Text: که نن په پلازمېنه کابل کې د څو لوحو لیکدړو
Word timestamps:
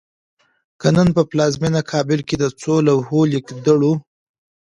که 0.79 0.87
نن 0.95 1.07
په 1.15 1.21
پلازمېنه 1.29 1.81
کابل 1.91 2.19
کې 2.27 2.35
د 2.39 2.43
څو 2.61 2.73
لوحو 2.87 3.19
لیکدړو 3.33 3.93